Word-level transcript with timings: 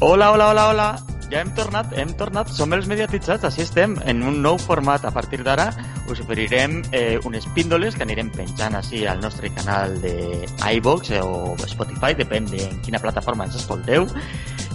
Hola, 0.00 0.32
hola, 0.32 0.50
hola, 0.50 0.68
hola. 0.70 0.96
Ja 1.30 1.40
hem 1.40 1.52
tornat, 1.54 1.92
hem 1.96 2.10
tornat, 2.18 2.50
som 2.52 2.72
els 2.74 2.88
mediatitzats, 2.90 3.46
així 3.46 3.62
estem, 3.62 3.94
en 4.10 4.24
un 4.26 4.40
nou 4.42 4.58
format. 4.58 5.04
A 5.06 5.12
partir 5.14 5.38
d'ara 5.46 5.68
us 6.10 6.18
oferirem 6.20 6.80
eh, 6.90 7.16
unes 7.24 7.46
píndoles 7.54 7.94
que 7.94 8.02
anirem 8.02 8.32
penjant 8.34 8.74
així 8.74 9.04
al 9.06 9.22
nostre 9.22 9.52
canal 9.54 9.94
de 10.02 10.44
iVox 10.76 11.14
o 11.22 11.54
Spotify, 11.70 12.12
depèn 12.18 12.50
de 12.50 12.60
en 12.66 12.80
quina 12.84 13.00
plataforma 13.00 13.46
ens 13.46 13.56
escolteu. 13.62 14.08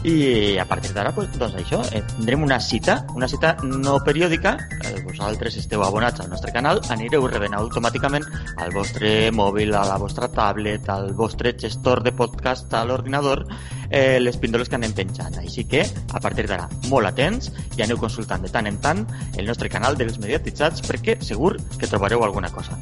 I 0.07 0.55
a 0.57 0.63
partir 0.65 0.93
d'ara, 0.95 1.11
pues, 1.11 1.27
doncs 1.35 1.57
això, 1.59 1.81
eh, 1.91 2.01
tindrem 2.15 2.43
una 2.47 2.61
cita, 2.63 3.01
una 3.13 3.27
cita 3.27 3.57
no 3.63 3.97
periòdica. 3.99 4.55
Eh, 4.79 5.01
vosaltres 5.03 5.57
esteu 5.59 5.83
abonats 5.83 6.23
al 6.23 6.31
nostre 6.31 6.53
canal, 6.55 6.79
anireu 6.89 7.27
rebent 7.27 7.59
automàticament 7.59 8.23
al 8.55 8.71
vostre 8.71 9.33
mòbil, 9.35 9.75
a 9.75 9.83
la 9.83 9.99
vostra 9.99 10.31
tablet, 10.31 10.87
al 10.87 11.11
vostre 11.13 11.53
gestor 11.59 12.03
de 12.07 12.15
podcast 12.15 12.73
a 12.73 12.85
l'ordinador, 12.87 13.43
eh, 13.89 14.19
les 14.21 14.37
píndoles 14.37 14.69
que 14.69 14.77
anem 14.79 14.93
penjant. 14.95 15.37
Així 15.41 15.65
que, 15.69 15.83
a 15.85 16.21
partir 16.23 16.47
d'ara, 16.49 16.69
molt 16.89 17.09
atents 17.09 17.51
i 17.77 17.85
aneu 17.85 17.99
consultant 18.01 18.43
de 18.45 18.51
tant 18.53 18.69
en 18.69 18.79
tant 18.81 19.05
el 19.37 19.47
nostre 19.49 19.69
canal 19.69 19.97
dels 19.99 20.19
mediatitzats 20.21 20.85
perquè 20.85 21.19
segur 21.25 21.55
que 21.77 21.87
trobareu 21.87 22.23
alguna 22.23 22.51
cosa. 22.53 22.77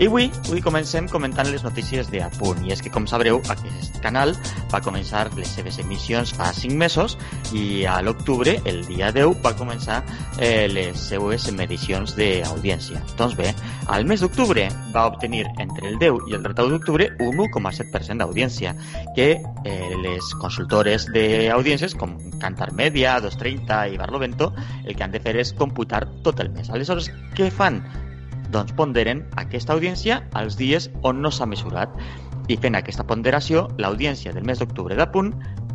I 0.00 0.06
avui, 0.08 0.30
avui 0.46 0.62
comencem 0.64 1.04
comentant 1.12 1.44
les 1.52 1.60
notícies 1.60 2.06
de 2.08 2.22
Apunt. 2.24 2.62
I 2.64 2.70
és 2.72 2.80
que, 2.80 2.88
com 2.88 3.04
sabreu, 3.04 3.36
aquest 3.52 3.98
canal 4.00 4.32
va 4.72 4.80
començar 4.80 5.26
les 5.36 5.52
seves 5.52 5.76
emissions 5.82 6.32
fa 6.38 6.46
5 6.56 6.72
mesos 6.80 7.18
i 7.52 7.84
a 7.84 7.98
l'octubre, 8.00 8.54
el 8.64 8.80
dia 8.88 9.10
10, 9.12 9.36
va 9.44 9.52
començar 9.58 9.98
eh, 10.38 10.64
les 10.72 11.04
seues 11.10 11.50
medicions 11.52 12.16
d'audiència. 12.16 13.04
Doncs 13.20 13.36
bé, 13.36 13.52
al 13.92 14.08
mes 14.08 14.24
d'octubre 14.24 14.70
va 14.96 15.04
obtenir 15.12 15.44
entre 15.60 15.92
el 15.92 16.00
10 16.00 16.32
i 16.32 16.40
el 16.40 16.48
31 16.48 16.78
d'octubre 16.78 17.12
un 17.20 17.44
1,7% 17.50 18.24
d'audiència, 18.24 18.72
que 19.12 19.30
eh, 19.36 19.94
les 20.00 20.34
consultores 20.40 21.10
d'audiències 21.12 21.92
com 22.00 22.16
Cantar 22.40 22.72
Media, 22.72 23.18
230 23.20 23.84
i 23.92 24.00
Barlovento 24.00 24.54
el 24.86 24.94
que 24.96 25.04
han 25.04 25.12
de 25.12 25.20
fer 25.20 25.36
és 25.44 25.52
computar 25.52 26.06
tot 26.24 26.40
el 26.40 26.56
mes. 26.56 26.72
Aleshores, 26.72 27.12
què 27.36 27.52
fan? 27.52 27.84
Doncs 28.50 28.74
ponderen 28.78 29.24
aquesta 29.40 29.74
audiència 29.76 30.20
als 30.34 30.58
dies 30.60 30.90
on 31.02 31.22
no 31.22 31.30
s'ha 31.30 31.48
mesurat 31.48 31.94
i 32.50 32.58
fent 32.58 32.74
aquesta 32.74 33.06
ponderació, 33.06 33.68
l'audiència 33.78 34.34
del 34.34 34.46
mes 34.46 34.58
d'octubre 34.58 34.96
de 34.98 35.06
punt, 35.14 35.34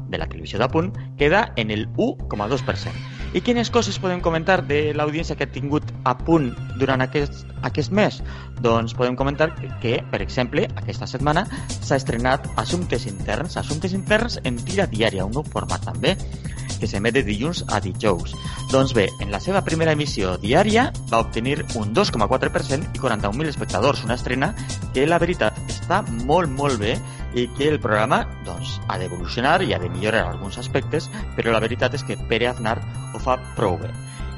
de 0.09 0.19
la 0.19 0.27
televisió 0.27 0.59
de 0.59 0.67
punt, 0.69 0.91
queda 1.17 1.51
en 1.55 1.71
el 1.71 1.87
1,2%. 1.95 2.91
I 3.35 3.41
quines 3.43 3.67
coses 3.67 3.97
podem 3.99 4.21
comentar 4.23 4.61
de 4.63 4.93
l'audiència 4.95 5.35
que 5.35 5.43
ha 5.43 5.51
tingut 5.51 5.89
a 6.07 6.13
punt 6.17 6.53
durant 6.79 7.03
aquest, 7.03 7.41
aquest 7.67 7.91
mes? 7.91 8.21
Doncs 8.63 8.95
podem 8.95 9.17
comentar 9.19 9.49
que, 9.83 9.97
per 10.11 10.21
exemple, 10.23 10.67
aquesta 10.79 11.07
setmana 11.09 11.43
s'ha 11.75 11.99
estrenat 11.99 12.47
Assumptes 12.61 13.07
Interns, 13.09 13.57
Assumptes 13.59 13.95
Interns 13.97 14.39
en 14.43 14.61
tira 14.63 14.87
diària, 14.87 15.27
un 15.27 15.35
nou 15.35 15.43
format 15.51 15.83
també, 15.83 16.15
que 16.79 16.87
s'emet 16.89 17.15
de 17.15 17.23
dilluns 17.25 17.63
a 17.71 17.79
dijous. 17.83 18.35
Doncs 18.71 18.93
bé, 18.97 19.07
en 19.23 19.31
la 19.33 19.41
seva 19.43 19.63
primera 19.65 19.93
emissió 19.95 20.35
diària 20.41 20.87
va 21.11 21.21
obtenir 21.23 21.59
un 21.79 21.93
2,4% 21.95 22.95
i 22.95 23.01
41.000 23.01 23.51
espectadors, 23.51 24.03
una 24.05 24.17
estrena 24.19 24.53
que 24.93 25.07
la 25.07 25.19
veritat 25.21 25.57
està 25.69 26.01
molt, 26.25 26.51
molt 26.51 26.79
bé 26.81 26.97
i 27.35 27.47
que 27.57 27.69
el 27.69 27.79
programa 27.83 28.23
doncs, 28.47 28.79
ha 28.87 28.97
d'evolucionar 29.01 29.61
i 29.63 29.73
ha 29.75 29.79
de 29.79 29.91
millorar 29.91 30.25
alguns 30.29 30.57
aspectes, 30.57 31.09
però 31.35 31.53
la 31.53 31.63
veritat 31.63 31.95
és 31.95 32.03
que 32.07 32.19
Pere 32.29 32.49
Aznar 32.49 32.79
ho 33.13 33.21
fa 33.21 33.37
prou 33.55 33.77
bé. 33.81 33.91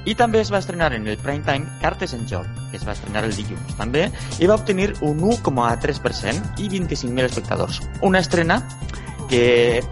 I 0.07 0.15
també 0.15 0.39
es 0.39 0.49
va 0.53 0.61
estrenar 0.61 0.93
en 0.95 1.07
el 1.07 1.17
prime 1.19 1.43
time 1.43 1.67
Cartes 1.81 2.13
en 2.15 2.23
joc, 2.29 2.47
que 2.71 2.79
es 2.79 2.85
va 2.87 2.93
estrenar 2.95 3.25
el 3.27 3.35
dilluns 3.35 3.75
també, 3.75 4.05
i 4.39 4.47
va 4.47 4.55
obtenir 4.55 4.93
un 5.03 5.19
1,3% 5.19 6.61
i 6.63 6.69
25.000 6.71 7.25
espectadors. 7.27 7.81
Una 8.01 8.23
estrena 8.23 8.61
que 9.27 9.83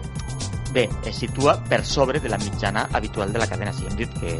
bé, 0.76 0.88
es 1.08 1.16
situa 1.22 1.56
per 1.70 1.84
sobre 1.88 2.20
de 2.20 2.28
la 2.28 2.38
mitjana 2.38 2.86
habitual 2.92 3.32
de 3.32 3.40
la 3.40 3.48
cadena. 3.48 3.72
Si 3.72 3.86
hem 3.88 3.96
dit 3.96 4.12
que 4.20 4.36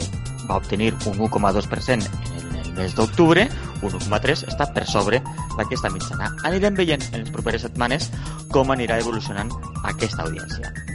va 0.46 0.58
obtenir 0.60 0.92
un 1.08 1.18
1,2% 1.18 2.10
en 2.36 2.56
el 2.60 2.72
mes 2.76 2.94
d'octubre, 2.94 3.46
un 3.82 3.96
1,3 3.96 4.44
està 4.52 4.68
per 4.76 4.84
sobre 4.86 5.22
d'aquesta 5.56 5.92
mitjana. 5.94 6.34
Anirem 6.44 6.76
veient 6.76 7.08
en 7.12 7.24
les 7.24 7.32
properes 7.32 7.64
setmanes 7.66 8.10
com 8.52 8.74
anirà 8.74 9.00
evolucionant 9.00 9.54
aquesta 9.94 10.28
audiència. 10.28 10.85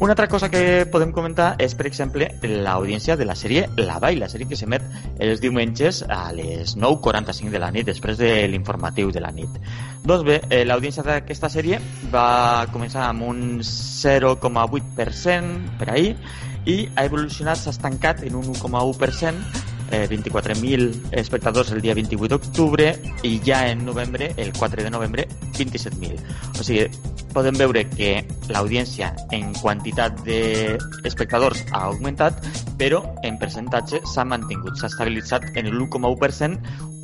Una 0.00 0.12
altra 0.12 0.28
cosa 0.28 0.48
que 0.48 0.86
podem 0.88 1.10
comentar 1.12 1.56
és, 1.60 1.74
per 1.76 1.84
exemple, 1.84 2.24
l'audiència 2.40 3.18
de 3.20 3.26
la 3.28 3.34
sèrie 3.36 3.66
La 3.76 3.98
Vall, 4.00 4.16
la 4.22 4.30
sèrie 4.32 4.48
que 4.48 4.56
s'emet 4.56 4.80
els 5.20 5.42
diumenges 5.42 6.00
a 6.08 6.32
les 6.32 6.72
9.45 6.72 7.52
de 7.52 7.60
la 7.60 7.68
nit, 7.74 7.84
després 7.84 8.16
de 8.16 8.48
l'informatiu 8.48 9.12
de 9.12 9.20
la 9.20 9.28
nit. 9.28 9.60
Doncs 10.00 10.24
bé, 10.24 10.40
eh, 10.48 10.64
l'audiència 10.64 11.04
d'aquesta 11.04 11.52
sèrie 11.52 11.76
va 12.14 12.64
començar 12.72 13.10
amb 13.10 13.28
un 13.28 13.60
0,8% 13.60 15.76
per 15.76 15.92
ahir 15.92 16.16
i 16.64 16.88
ha 16.96 17.04
evolucionat, 17.04 17.60
s'ha 17.60 17.76
estancat 17.76 18.24
en 18.24 18.40
un 18.40 18.48
1,1% 18.54 19.69
eh, 19.90 20.06
24.000 20.08 21.10
espectadors 21.12 21.72
el 21.72 21.82
dia 21.82 21.94
28 21.94 22.30
d'octubre 22.30 22.90
i 23.26 23.40
ja 23.44 23.66
en 23.68 23.84
novembre, 23.84 24.32
el 24.36 24.52
4 24.52 24.84
de 24.84 24.90
novembre, 24.90 25.26
27.000. 25.58 26.18
O 26.58 26.64
sigui, 26.64 26.86
podem 27.34 27.56
veure 27.58 27.84
que 27.90 28.12
l'audiència 28.50 29.12
en 29.34 29.52
quantitat 29.60 30.22
d'espectadors 30.26 31.64
ha 31.70 31.84
augmentat, 31.90 32.40
però 32.80 33.02
en 33.26 33.38
percentatge 33.38 34.02
s'ha 34.06 34.24
mantingut, 34.24 34.78
s'ha 34.78 34.90
estabilitzat 34.90 35.50
en 35.54 35.70
l'1,1%, 35.72 36.58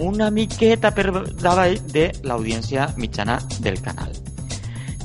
una 0.06 0.30
miqueta 0.30 0.92
per 0.94 1.10
davall 1.41 1.78
de 1.92 2.10
l'audiència 2.24 2.91
mitjana 2.97 3.41
del 3.60 3.80
canal. 3.82 4.14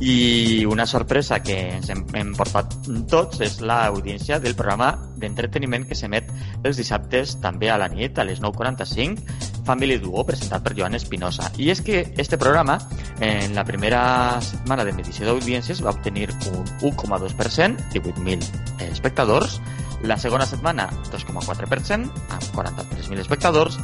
I 0.02 0.66
una 0.66 0.88
sorpresa 0.90 1.44
que 1.46 1.60
ens 1.76 1.92
hem, 1.94 2.02
hem 2.18 2.32
portat 2.34 2.74
tots 3.10 3.44
és 3.46 3.60
l'audiència 3.62 4.40
del 4.42 4.56
programa 4.58 4.96
d'entreteniment 5.22 5.86
que 5.88 5.98
s'emet 5.98 6.28
els 6.64 6.80
dissabtes 6.82 7.38
també 7.44 7.70
a 7.72 7.78
la 7.80 7.88
nit, 7.92 8.18
a 8.18 8.26
les 8.28 8.42
9.45, 8.44 9.40
Family 9.66 10.00
Duo, 10.02 10.26
presentat 10.28 10.66
per 10.66 10.74
Joan 10.78 10.98
Espinosa. 10.98 11.52
I 11.62 11.70
és 11.74 11.84
que 11.86 12.04
este 12.18 12.40
programa, 12.42 12.80
en 13.22 13.56
la 13.56 13.66
primera 13.66 14.02
setmana 14.42 14.86
de 14.88 14.96
medició 14.98 15.30
d'audiències, 15.30 15.84
va 15.86 15.94
obtenir 15.94 16.30
un 16.52 16.66
1,2%, 16.92 17.92
18.000 17.94 18.90
espectadors, 18.92 19.60
la 20.04 20.18
segona 20.18 20.48
setmana 20.50 20.90
2,4%, 21.12 22.10
amb 22.34 22.48
43.000 22.56 23.22
espectadors, 23.22 23.78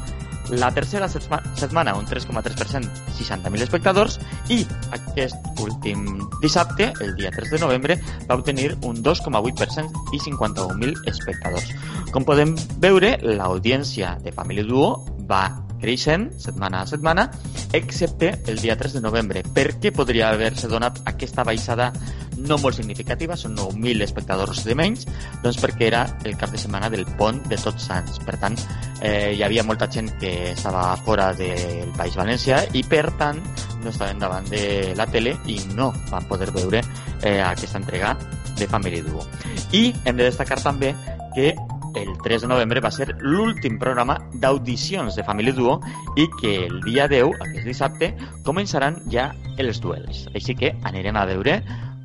la 0.49 0.71
tercera 0.73 1.07
setmana 1.09 1.95
un 1.97 2.05
3,3%, 2.05 2.87
60.000 3.17 3.65
espectadors 3.65 4.19
i 4.53 4.63
aquest 4.95 5.61
últim 5.63 6.05
dissabte, 6.41 6.91
el 7.01 7.15
dia 7.19 7.31
3 7.35 7.51
de 7.51 7.59
novembre, 7.59 7.99
va 8.29 8.39
obtenir 8.39 8.73
un 8.81 9.03
2,8% 9.03 10.07
i 10.13 10.19
51.000 10.23 11.07
espectadors. 11.11 11.71
Com 12.13 12.25
podem 12.27 12.55
veure, 12.83 13.17
l'audiència 13.21 14.17
de 14.23 14.31
Family 14.31 14.63
Duo 14.67 14.93
va 15.27 15.66
creixent 15.81 16.29
setmana 16.41 16.81
a 16.81 16.87
setmana, 16.89 17.27
excepte 17.73 18.33
el 18.47 18.59
dia 18.59 18.77
3 18.77 18.97
de 18.97 19.01
novembre. 19.01 19.43
Per 19.53 19.73
què 19.81 19.93
podria 19.95 20.31
haver-se 20.31 20.69
donat 20.71 21.01
aquesta 21.05 21.45
baixada 21.47 21.91
no 22.37 22.57
molt 22.61 22.77
significativa, 22.77 23.37
són 23.37 23.55
9.000 23.57 24.05
espectadors 24.05 24.63
de 24.65 24.75
menys, 24.77 25.07
doncs 25.43 25.57
perquè 25.61 25.87
era 25.89 26.03
el 26.23 26.37
cap 26.37 26.51
de 26.53 26.61
setmana 26.61 26.89
del 26.93 27.05
pont 27.17 27.39
de 27.49 27.57
Tots 27.57 27.87
Sants. 27.89 28.19
Per 28.25 28.37
tant, 28.41 28.57
eh, 29.01 29.33
hi 29.33 29.43
havia 29.43 29.65
molta 29.65 29.89
gent 29.89 30.11
que 30.21 30.51
estava 30.51 30.91
fora 31.05 31.31
del 31.37 31.91
País 31.97 32.17
Valencià 32.19 32.61
i, 32.73 32.83
per 32.87 33.07
tant, 33.17 33.41
no 33.83 33.89
estaven 33.89 34.21
davant 34.21 34.45
de 34.51 34.93
la 34.97 35.07
tele 35.09 35.37
i 35.49 35.59
no 35.73 35.91
van 36.11 36.27
poder 36.29 36.51
veure 36.53 36.83
eh, 37.21 37.41
aquesta 37.41 37.81
entrega 37.81 38.15
de 38.57 38.67
Family 38.67 39.01
Duo. 39.01 39.25
I 39.71 39.89
hem 40.05 40.17
de 40.17 40.29
destacar 40.29 40.59
també 40.61 40.93
que 41.35 41.53
el 41.97 42.17
3 42.23 42.43
de 42.43 42.47
novembre 42.51 42.81
va 42.83 42.91
ser 42.93 43.07
l'últim 43.19 43.77
programa 43.81 44.17
d'audicions 44.33 45.15
de 45.17 45.25
Family 45.25 45.51
Duo 45.51 45.79
i 46.15 46.27
que 46.39 46.53
el 46.67 46.79
dia 46.85 47.07
10, 47.09 47.41
aquest 47.41 47.65
dissabte, 47.65 48.11
començaran 48.45 49.01
ja 49.13 49.31
els 49.57 49.81
duels. 49.81 50.25
Així 50.37 50.55
que 50.57 50.73
anirem 50.85 51.17
a 51.17 51.25
veure 51.29 51.57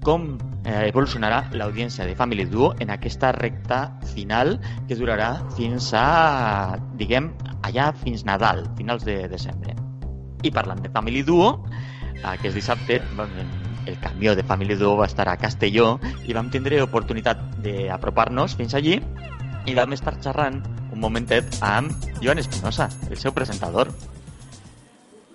com 0.03 0.33
eh, 0.65 0.89
evolucionarà 0.89 1.45
l'audiència 1.55 2.07
de 2.09 2.17
Family 2.19 2.47
Duo 2.51 2.73
en 2.81 2.91
aquesta 2.91 3.33
recta 3.37 3.85
final 4.15 4.57
que 4.89 4.99
durarà 4.99 5.35
fins 5.57 5.93
a, 5.95 6.79
diguem, 6.99 7.31
allà 7.63 7.93
fins 8.03 8.25
Nadal, 8.27 8.65
finals 8.79 9.05
de 9.07 9.23
desembre. 9.31 9.77
I 10.43 10.51
parlant 10.51 10.83
de 10.83 10.91
Family 10.91 11.23
Duo, 11.23 11.53
aquest 12.23 12.57
dissabte 12.59 13.01
el 13.87 13.99
camió 14.01 14.35
de 14.39 14.43
Family 14.47 14.75
Duo 14.79 14.97
va 14.99 15.07
estar 15.11 15.29
a 15.29 15.37
Castelló 15.37 15.97
i 16.27 16.35
vam 16.35 16.51
tindre 16.51 16.83
oportunitat 16.83 17.41
d'apropar-nos 17.63 18.57
fins 18.59 18.75
allí 18.79 18.99
i 19.67 19.75
vam 19.79 19.93
estar 19.95 20.17
xerrant 20.23 20.61
un 20.93 21.01
momentet 21.01 21.59
amb 21.65 21.93
Joan 22.23 22.43
Espinosa, 22.43 22.89
el 23.11 23.19
seu 23.21 23.35
presentador. 23.37 23.91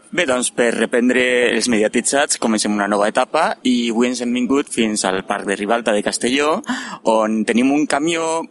Bé, 0.07 0.23
doncs 0.23 0.53
per 0.55 0.69
reprendre 0.71 1.23
els 1.51 1.67
mediatitzats 1.67 2.39
comencem 2.39 2.71
una 2.71 2.87
nova 2.87 3.09
etapa 3.11 3.57
i 3.67 3.89
avui 3.91 4.07
ens 4.07 4.21
hem 4.23 4.31
vingut 4.33 4.69
fins 4.71 5.03
al 5.05 5.25
Parc 5.27 5.49
de 5.49 5.57
Ribalta 5.59 5.91
de 5.91 6.03
Castelló 6.05 6.61
on 7.11 7.41
tenim 7.45 7.73
un 7.75 7.83
camió 7.91 8.45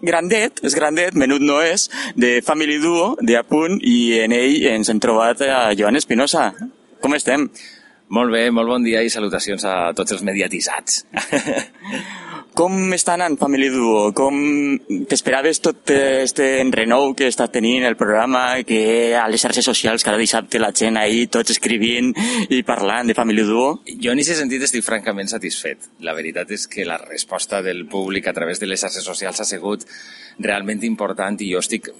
grandet, 0.00 0.62
és 0.64 0.74
grandet, 0.78 1.18
menut 1.18 1.42
no 1.44 1.58
és, 1.60 1.88
de 2.16 2.38
Family 2.46 2.78
Duo, 2.80 3.16
de 3.20 3.36
Apunt, 3.36 3.80
i 3.82 4.20
en 4.22 4.32
ell 4.32 4.56
ens 4.70 4.88
hem 4.88 5.02
trobat 5.02 5.42
a 5.44 5.60
Joan 5.76 5.98
Espinosa. 5.98 6.50
Com 7.02 7.18
estem? 7.18 7.50
Molt 8.10 8.32
bé, 8.32 8.46
molt 8.50 8.70
bon 8.70 8.86
dia 8.86 9.04
i 9.06 9.12
salutacions 9.12 9.66
a 9.68 9.92
tots 9.94 10.16
els 10.16 10.24
mediatitzats. 10.26 11.04
Com 12.60 12.92
està 12.92 13.14
anant 13.16 13.38
Family 13.40 13.70
Duo? 13.72 14.10
Com 14.12 14.34
t'esperaves 15.08 15.62
tot 15.64 15.88
este 15.94 16.48
enrenou 16.60 17.14
que 17.16 17.30
està 17.32 17.46
tenint 17.48 17.86
el 17.88 17.96
programa, 17.96 18.60
que 18.68 19.14
a 19.16 19.22
les 19.32 19.40
xarxes 19.40 19.64
socials 19.64 20.04
cada 20.04 20.20
dissabte 20.20 20.60
la 20.60 20.68
gent 20.76 20.98
ahí 21.00 21.22
tots 21.32 21.54
escrivint 21.54 22.12
i 22.52 22.60
parlant 22.68 23.08
de 23.08 23.16
Family 23.16 23.46
Duo? 23.48 23.78
Jo 24.04 24.12
en 24.12 24.20
aquest 24.20 24.42
sentit 24.42 24.66
estic 24.68 24.84
francament 24.84 25.32
satisfet. 25.32 25.88
La 26.04 26.12
veritat 26.12 26.52
és 26.52 26.68
que 26.68 26.84
la 26.84 27.00
resposta 27.00 27.62
del 27.64 27.86
públic 27.88 28.28
a 28.28 28.36
través 28.36 28.60
de 28.60 28.68
les 28.68 28.84
xarxes 28.84 29.08
socials 29.08 29.40
ha 29.40 29.48
sigut 29.48 29.88
realment 30.42 30.84
important 30.88 31.40
i 31.40 31.52
jo 31.52 31.60
estic 31.64 31.90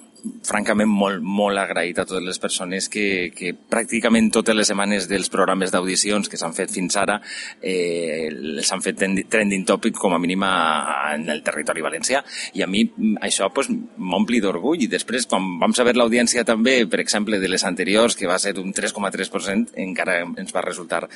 francament 0.45 0.89
molt, 0.91 1.23
molt 1.25 1.59
agraït 1.61 1.99
a 1.99 2.05
totes 2.09 2.25
les 2.25 2.39
persones 2.41 2.89
que, 2.93 3.31
que 3.37 3.53
pràcticament 3.55 4.31
totes 4.35 4.57
les 4.57 4.69
setmanes 4.71 5.09
dels 5.11 5.31
programes 5.33 5.73
d'audicions 5.73 6.29
que 6.29 6.39
s'han 6.41 6.55
fet 6.57 6.73
fins 6.73 6.97
ara 7.01 7.19
eh, 7.63 8.29
les 8.31 8.73
han 8.73 8.83
fet 8.85 9.01
trending 9.31 9.65
topic 9.69 9.99
com 10.01 10.15
a 10.15 10.21
mínim 10.23 10.45
en 10.45 11.29
el 11.31 11.43
territori 11.47 11.85
valencià. 11.85 12.23
I 12.55 12.65
a 12.65 12.69
mi 12.71 12.85
això 13.21 13.51
pues, 13.55 13.71
m'ompli 13.71 14.41
d'orgull. 14.43 14.85
I 14.85 14.91
després 14.91 15.29
quan 15.31 15.59
vam 15.61 15.75
saber 15.77 15.97
l'audiència 15.97 16.45
també, 16.49 16.85
per 16.91 17.01
exemple, 17.03 17.41
de 17.41 17.51
les 17.51 17.65
anteriors 17.65 18.17
que 18.17 18.29
va 18.31 18.39
ser 18.43 18.57
un 18.61 18.75
3,3% 18.77 19.77
encara 19.85 20.21
ens 20.25 20.55
va 20.55 20.65
resultar 20.65 21.07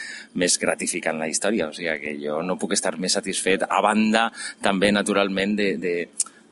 més 0.41 0.59
gratificant 0.61 1.19
la 1.21 1.29
història, 1.29 1.69
o 1.69 1.77
sigui 1.77 1.99
que 2.03 2.15
jo 2.21 2.41
no 2.43 2.59
puc 2.61 2.75
estar 2.77 2.97
més 3.01 3.17
satisfet 3.17 3.67
a 3.69 3.81
banda 3.85 4.29
també 4.63 4.91
naturalment 4.93 5.57
de, 5.59 5.75
de 5.81 5.95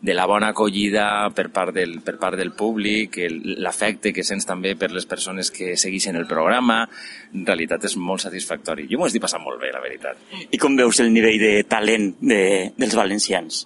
de 0.03 0.15
la 0.15 0.27
bona 0.27 0.49
acollida 0.51 1.31
per 1.31 1.47
part 1.55 1.71
del, 1.77 2.01
per 2.03 2.17
part 2.19 2.37
del 2.37 2.51
públic, 2.59 3.21
l'afecte 3.63 4.11
que 4.13 4.25
sents 4.27 4.45
també 4.49 4.75
per 4.77 4.91
les 4.91 5.07
persones 5.07 5.53
que 5.55 5.77
segueixen 5.79 6.19
el 6.19 6.27
programa, 6.27 6.81
en 7.31 7.47
realitat 7.47 7.87
és 7.87 7.95
molt 7.97 8.25
satisfactori. 8.25 8.89
Jo 8.91 8.99
m'ho 8.99 9.07
estic 9.07 9.23
passant 9.23 9.45
molt 9.45 9.63
bé, 9.63 9.71
la 9.71 9.81
veritat. 9.85 10.19
I 10.51 10.59
com 10.59 10.75
veus 10.77 10.99
el 11.01 11.13
nivell 11.15 11.39
de 11.39 11.53
talent 11.71 12.11
de, 12.19 12.43
dels 12.75 12.99
valencians? 12.99 13.63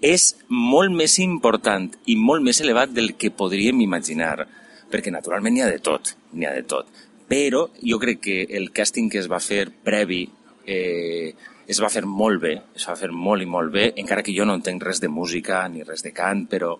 És 0.00 0.32
molt 0.48 0.96
més 0.96 1.18
important 1.20 1.90
i 2.08 2.16
molt 2.16 2.42
més 2.42 2.64
elevat 2.64 2.96
del 2.96 3.12
que 3.20 3.30
podríem 3.30 3.84
imaginar, 3.84 4.48
perquè 4.90 5.12
naturalment 5.12 5.52
n'hi 5.54 5.66
ha 5.66 5.70
de 5.70 5.84
tot, 5.84 6.16
n'hi 6.32 6.48
ha 6.48 6.56
de 6.56 6.64
tot. 6.64 6.88
Però 7.28 7.66
jo 7.84 8.00
crec 8.00 8.24
que 8.24 8.42
el 8.56 8.72
càsting 8.72 9.12
que 9.12 9.20
es 9.20 9.28
va 9.28 9.38
fer 9.40 9.66
previ 9.84 10.24
eh, 10.64 11.36
es 11.66 11.80
va 11.82 11.90
fer 11.92 12.04
molt 12.06 12.40
bé, 12.42 12.52
es 12.76 12.86
va 12.88 12.96
fer 12.98 13.10
molt 13.12 13.42
i 13.42 13.48
molt 13.48 13.72
bé, 13.72 13.88
encara 14.02 14.22
que 14.22 14.34
jo 14.34 14.46
no 14.48 14.56
entenc 14.58 14.82
res 14.82 15.00
de 15.02 15.08
música 15.08 15.62
ni 15.68 15.84
res 15.86 16.02
de 16.02 16.12
cant, 16.14 16.44
però, 16.50 16.72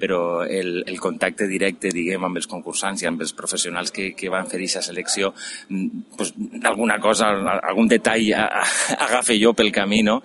però 0.00 0.20
el, 0.44 0.82
el 0.86 1.00
contacte 1.00 1.48
directe, 1.50 1.92
diguem, 1.94 2.24
amb 2.24 2.40
els 2.40 2.48
concursants 2.50 3.02
i 3.02 3.08
amb 3.10 3.24
els 3.24 3.34
professionals 3.36 3.92
que, 3.94 4.10
que 4.16 4.30
van 4.32 4.48
fer 4.50 4.60
aquesta 4.60 4.84
selecció, 4.86 5.32
mm, 5.68 6.04
pues, 6.16 6.32
alguna 6.64 7.00
cosa, 7.00 7.32
algun 7.58 7.90
detall 7.90 8.30
a, 8.36 8.46
a, 8.62 8.64
agafe 9.08 9.38
jo 9.40 9.52
pel 9.56 9.72
camí, 9.74 10.02
no? 10.06 10.20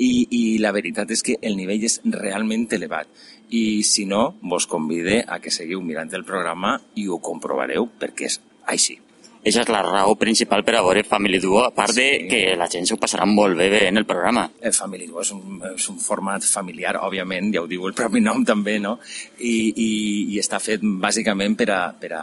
I, 0.00 0.10
I 0.30 0.42
la 0.62 0.72
veritat 0.72 1.10
és 1.12 1.22
que 1.26 1.36
el 1.42 1.58
nivell 1.58 1.84
és 1.84 2.00
realment 2.14 2.68
elevat. 2.72 3.10
I 3.50 3.82
si 3.84 4.06
no, 4.06 4.36
vos 4.40 4.68
convide 4.70 5.20
a 5.26 5.40
que 5.42 5.52
seguiu 5.52 5.82
mirant 5.82 6.14
el 6.14 6.24
programa 6.24 6.76
i 6.94 7.08
ho 7.10 7.18
comprovareu 7.18 7.90
perquè 8.00 8.30
és 8.30 8.40
així. 8.70 9.00
Aquesta 9.40 9.62
és 9.64 9.70
la 9.72 9.80
raó 9.80 10.12
principal 10.20 10.60
per 10.66 10.74
a 10.76 10.82
veure 10.84 11.02
Family 11.08 11.38
Duo, 11.40 11.62
a 11.64 11.72
part 11.72 11.96
sí. 11.96 12.02
de 12.02 12.26
que 12.28 12.40
la 12.60 12.68
gent 12.68 12.84
s'ho 12.84 12.98
passarà 13.00 13.24
molt 13.24 13.56
bé, 13.56 13.70
bé 13.72 13.86
en 13.88 13.96
el 13.96 14.04
programa. 14.04 14.44
El 14.60 14.74
Family 14.76 15.08
Duo 15.08 15.22
és 15.24 15.32
un, 15.32 15.62
és 15.72 15.88
un 15.88 15.96
format 16.02 16.44
familiar, 16.44 16.98
òbviament, 17.00 17.48
ja 17.54 17.62
ho 17.64 17.70
diu 17.70 17.88
el 17.88 17.96
propi 17.96 18.20
nom 18.20 18.44
també, 18.44 18.76
no? 18.84 18.98
I, 19.38 19.54
i, 19.72 19.90
i 20.34 20.38
està 20.44 20.60
fet 20.60 20.84
bàsicament 20.84 21.56
per 21.56 21.70
a, 21.72 21.80
per 21.96 22.12
a, 22.18 22.22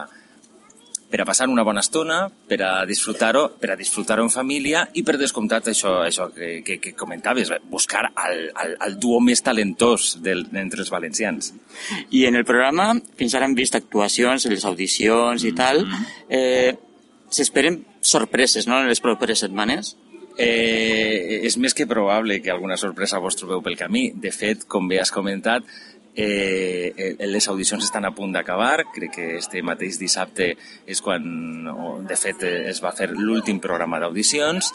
per 1.10 1.22
a 1.24 1.26
passar 1.26 1.50
una 1.50 1.66
bona 1.66 1.82
estona, 1.82 2.20
per 2.30 2.62
a 2.62 2.72
disfrutar-ho, 2.86 3.48
per 3.58 3.72
a 3.74 3.78
disfrutar-ho 3.82 4.22
en 4.22 4.30
família 4.30 4.86
i 4.94 5.02
per 5.02 5.18
descomptat 5.18 5.72
això, 5.72 5.98
això 6.06 6.30
que, 6.30 6.60
que, 6.62 6.78
que 6.78 6.94
comentaves, 6.94 7.50
buscar 7.66 8.12
el, 8.28 8.44
el, 8.52 8.76
el 8.86 8.98
duo 9.02 9.18
més 9.18 9.42
talentós 9.42 10.18
del, 10.22 10.46
entre 10.54 10.86
els 10.86 10.94
valencians. 10.94 11.54
I 12.14 12.28
en 12.30 12.38
el 12.38 12.46
programa, 12.46 12.92
fins 13.18 13.34
ara 13.34 13.48
hem 13.48 13.58
vist 13.58 13.74
actuacions, 13.74 14.46
les 14.52 14.68
audicions 14.68 15.42
i 15.42 15.50
mm 15.50 15.54
-hmm. 15.54 15.58
tal, 15.58 15.88
eh, 16.28 16.76
s'esperen 17.30 17.82
sorpreses, 18.00 18.66
no?, 18.68 18.80
en 18.80 18.88
les 18.88 19.02
properes 19.04 19.44
setmanes? 19.44 19.96
Eh, 20.38 21.40
és 21.48 21.56
més 21.58 21.74
que 21.74 21.88
probable 21.90 22.38
que 22.40 22.52
alguna 22.54 22.76
sorpresa 22.78 23.18
vos 23.18 23.36
trobeu 23.36 23.62
pel 23.62 23.76
camí. 23.76 24.12
De 24.14 24.30
fet, 24.30 24.64
com 24.70 24.86
bé 24.88 25.00
has 25.02 25.10
comentat, 25.10 25.66
eh, 26.14 26.94
eh 26.96 27.26
les 27.26 27.48
audicions 27.48 27.84
estan 27.84 28.06
a 28.06 28.14
punt 28.14 28.32
d'acabar. 28.32 28.86
Crec 28.94 29.14
que 29.16 29.26
este 29.38 29.62
mateix 29.62 29.98
dissabte 29.98 30.54
és 30.86 31.02
quan, 31.02 31.26
de 32.06 32.16
fet, 32.16 32.42
es 32.70 32.82
va 32.82 32.94
fer 32.94 33.10
l'últim 33.10 33.58
programa 33.58 33.98
d'audicions 33.98 34.72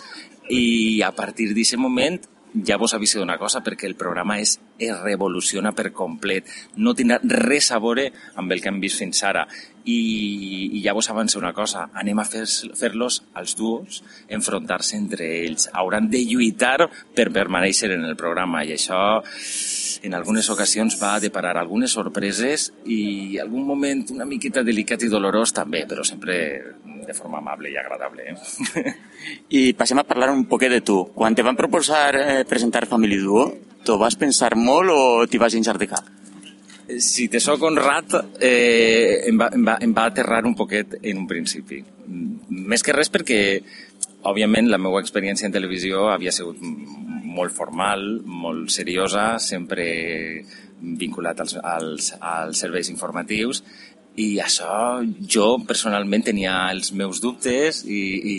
i 0.50 1.02
a 1.02 1.12
partir 1.16 1.48
d'aquest 1.50 1.80
moment 1.80 2.20
ja 2.54 2.78
vos 2.78 2.94
aviso 2.94 3.20
d'una 3.20 3.38
cosa, 3.38 3.64
perquè 3.64 3.88
el 3.88 3.96
programa 3.96 4.38
és, 4.40 4.60
es 4.90 5.00
revoluciona 5.02 5.74
per 5.76 5.92
complet. 5.96 6.50
No 6.78 6.96
tindrà 6.98 7.20
res 7.24 7.72
a 7.72 7.80
veure 7.84 8.10
amb 8.36 8.52
el 8.52 8.62
que 8.62 8.72
hem 8.72 8.82
vist 8.84 9.02
fins 9.02 9.24
ara. 9.28 9.46
I, 9.84 9.98
i 10.78 10.82
ja 10.84 10.94
vos 10.96 11.10
avanço 11.12 11.42
una 11.42 11.52
cosa, 11.52 11.90
anem 12.00 12.22
a 12.22 12.24
fer-los 12.24 12.70
fer 12.80 12.92
als 13.36 13.56
duos 13.60 14.00
enfrontar-se 14.32 14.96
entre 14.96 15.28
ells. 15.42 15.68
Hauran 15.74 16.08
de 16.10 16.22
lluitar 16.24 16.88
per 17.16 17.28
permanèixer 17.36 17.92
en 17.92 18.06
el 18.08 18.16
programa 18.16 18.64
i 18.64 18.72
això 18.78 19.02
en 20.04 20.16
algunes 20.16 20.50
ocasions 20.50 20.96
va 21.02 21.20
deparar 21.24 21.58
algunes 21.58 21.92
sorpreses 21.96 22.70
i 22.86 23.38
algun 23.40 23.68
moment 23.68 24.06
una 24.16 24.28
miqueta 24.28 24.64
delicat 24.64 25.04
i 25.04 25.12
dolorós 25.12 25.54
també, 25.56 25.84
però 25.88 26.04
sempre 26.08 26.38
de 27.06 27.14
forma 27.14 27.40
amable 27.40 27.72
i 27.72 27.78
agradable. 27.78 28.32
Eh? 28.32 28.94
I 29.60 29.62
passem 29.80 30.00
a 30.00 30.08
parlar 30.08 30.32
un 30.32 30.46
poquet 30.48 30.72
de 30.72 30.82
tu. 30.82 31.00
Quan 31.16 31.36
te 31.36 31.46
van 31.46 31.60
proposar 31.60 32.16
eh, 32.16 32.44
presentar 32.48 32.86
Family 32.88 33.20
Duo, 33.20 33.48
t'ho 33.84 33.98
vas 34.02 34.18
pensar 34.20 34.54
molt 34.56 34.92
o 34.92 35.00
t'hi 35.28 35.42
vas 35.42 35.56
cap? 35.90 36.12
Si 37.00 37.30
te 37.32 37.40
soc 37.40 37.62
honrat, 37.63 38.13
eh, 38.40 39.24
em, 39.30 39.38
va, 39.40 39.50
em, 39.54 39.63
va, 39.66 39.78
em 39.82 39.94
va 39.94 40.06
aterrar 40.06 40.44
un 40.46 40.56
poquet 40.56 40.98
en 41.02 41.18
un 41.18 41.28
principi. 41.28 41.84
Més 42.50 42.84
que 42.84 42.94
res 42.94 43.10
perquè, 43.10 43.40
òbviament, 44.24 44.68
la 44.70 44.78
meva 44.78 45.00
experiència 45.00 45.48
en 45.48 45.56
televisió 45.56 46.10
havia 46.12 46.32
sigut 46.32 46.60
molt 46.60 47.56
formal, 47.56 48.22
molt 48.25 48.70
seriosa, 48.70 49.40
sempre 49.40 49.88
vinculat 50.84 51.40
als, 51.40 51.56
als, 51.56 52.12
als 52.20 52.60
serveis 52.60 52.90
informatius 52.92 53.63
i 54.15 54.38
això 54.43 55.01
jo 55.36 55.46
personalment 55.65 56.25
tenia 56.27 56.53
els 56.70 56.91
meus 56.93 57.22
dubtes 57.22 57.82
i, 57.89 58.01
i 58.34 58.36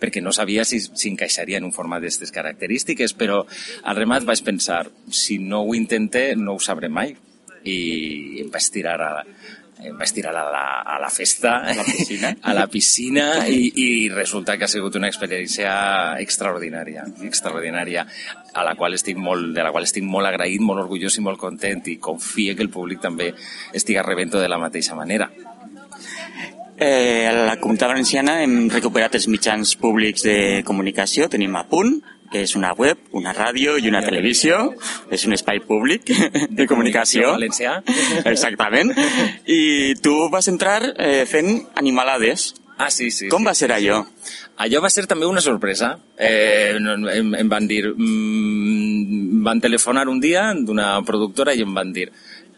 perquè 0.00 0.22
no 0.24 0.32
sabia 0.32 0.64
si, 0.64 0.80
si 0.80 1.10
encaixaria 1.10 1.60
en 1.60 1.68
un 1.68 1.74
format 1.76 2.00
d'aquestes 2.00 2.32
característiques, 2.32 3.12
però 3.12 3.42
al 3.82 3.98
remat 3.98 4.24
vaig 4.24 4.40
pensar, 4.46 4.86
si 5.10 5.36
no 5.38 5.62
ho 5.66 5.74
intente 5.76 6.32
no 6.36 6.56
ho 6.56 6.62
sabré 6.62 6.88
mai. 6.88 7.16
I 7.62 8.40
em 8.42 8.48
vaig 8.50 8.66
tirar 8.74 8.96
a, 9.06 9.10
vaig 9.98 10.12
tirar 10.14 10.32
a 10.36 10.44
la, 10.50 10.64
a 10.82 10.98
la 11.02 11.10
festa, 11.10 11.56
a 11.66 11.74
la 11.74 11.84
piscina, 11.84 12.32
a 12.50 12.54
la 12.54 12.66
piscina 12.70 13.26
i, 13.48 13.72
i 13.82 13.88
resulta 14.12 14.56
que 14.56 14.66
ha 14.66 14.70
sigut 14.70 14.96
una 15.00 15.10
experiència 15.10 15.72
extraordinària, 16.22 17.06
extraordinària, 17.26 18.06
a 18.54 18.66
la 18.66 18.74
qual 18.78 18.94
estic 18.94 19.18
molt, 19.18 19.52
de 19.56 19.64
la 19.64 19.72
qual 19.74 19.88
estic 19.88 20.06
molt 20.06 20.30
agraït, 20.30 20.62
molt 20.62 20.84
orgullós 20.84 21.18
i 21.18 21.24
molt 21.24 21.40
content 21.40 21.82
i 21.90 21.98
confio 22.02 22.56
que 22.56 22.66
el 22.66 22.72
públic 22.72 23.02
també 23.02 23.32
estiga 23.72 24.06
rebent 24.06 24.34
de 24.36 24.48
la 24.48 24.60
mateixa 24.60 24.98
manera. 24.98 25.30
Eh, 26.82 27.28
a 27.28 27.32
la 27.32 27.58
Comunitat 27.60 27.92
Valenciana 27.92 28.40
hem 28.42 28.66
recuperat 28.72 29.14
els 29.14 29.28
mitjans 29.30 29.76
públics 29.78 30.24
de 30.26 30.38
comunicació, 30.66 31.28
tenim 31.30 31.54
a 31.56 31.66
punt, 31.68 31.98
és 32.36 32.54
una 32.58 32.72
web, 32.78 32.98
una 33.18 33.34
ràdio 33.36 33.76
i 33.78 33.88
una 33.90 34.02
televisió, 34.04 34.58
és 35.12 35.26
un 35.28 35.36
espai 35.36 35.60
públic 35.66 36.08
de, 36.08 36.46
de 36.62 36.66
comunicació. 36.70 37.34
Valencià. 37.36 37.78
Exactament. 38.24 38.94
I 39.46 39.94
tu 40.02 40.16
vas 40.32 40.48
entrar 40.52 40.80
eh, 40.96 41.24
fent 41.28 41.54
animalades. 41.76 42.52
Ah, 42.78 42.90
sí, 42.90 43.10
sí. 43.14 43.28
Com 43.30 43.44
sí, 43.44 43.50
va 43.50 43.54
ser 43.54 43.70
sí, 43.70 43.76
allò? 43.76 44.02
Sí. 44.02 44.40
Allò 44.62 44.80
va 44.82 44.90
ser 44.92 45.06
també 45.10 45.26
una 45.26 45.42
sorpresa. 45.44 45.94
Eh, 46.16 46.78
em, 46.78 47.34
em 47.40 47.48
van 47.50 47.68
dir... 47.70 47.84
Mm, 47.92 49.42
van 49.42 49.60
telefonar 49.60 50.06
un 50.08 50.20
dia 50.22 50.44
d'una 50.54 51.00
productora 51.02 51.54
i 51.54 51.64
em 51.64 51.72
van 51.74 51.90
dir 51.92 52.06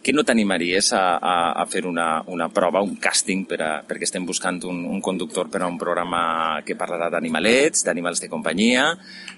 que 0.05 0.13
no 0.13 0.23
t'animaries 0.23 0.91
a, 0.93 1.17
a, 1.17 1.37
a 1.57 1.65
fer 1.67 1.87
una, 1.89 2.21
una 2.29 2.51
prova, 2.53 2.83
un 2.85 2.99
càsting, 3.01 3.47
per 3.49 3.61
a, 3.65 3.71
perquè 3.89 4.05
estem 4.05 4.27
buscant 4.29 4.61
un, 4.69 4.83
un 4.93 5.01
conductor 5.03 5.49
per 5.51 5.63
a 5.65 5.71
un 5.71 5.79
programa 5.81 6.61
que 6.67 6.77
parlarà 6.77 7.09
d'animalets, 7.15 7.87
d'animals 7.87 8.21
de 8.21 8.29
companyia, 8.29 8.91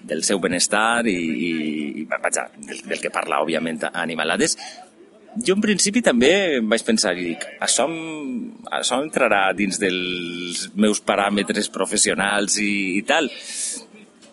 del 0.02 0.24
seu 0.26 0.42
benestar 0.42 1.06
i, 1.06 1.14
i, 1.14 1.52
i 2.02 2.04
vaja, 2.10 2.48
del, 2.58 2.82
del 2.82 3.00
que 3.00 3.14
parla, 3.14 3.40
òbviament, 3.46 3.86
Animalades. 3.96 4.56
Jo, 5.36 5.54
en 5.54 5.62
principi, 5.62 6.00
també 6.02 6.58
vaig 6.64 6.82
pensar 6.84 7.12
i 7.14 7.30
dic, 7.30 7.44
això, 7.62 7.86
això 8.72 8.98
entrarà 9.04 9.50
dins 9.54 9.78
dels 9.78 10.66
meus 10.74 11.02
paràmetres 11.04 11.68
professionals 11.70 12.58
i, 12.58 12.96
i 12.98 13.02
tal 13.06 13.30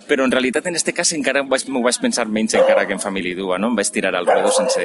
però 0.08 0.26
en 0.28 0.34
realitat 0.34 0.66
en 0.68 0.76
aquest 0.76 0.92
cas 0.96 1.14
encara 1.16 1.44
m'ho 1.46 1.82
vaig, 1.84 2.00
pensar 2.02 2.26
menys 2.28 2.58
encara 2.60 2.84
que 2.88 2.96
en 2.96 3.00
Family 3.00 3.34
Dua, 3.38 3.58
no? 3.58 3.70
Em 3.72 3.78
vaig 3.80 3.92
tirar 3.94 4.12
al 4.16 4.28
rodo 4.28 4.52
sense, 4.52 4.84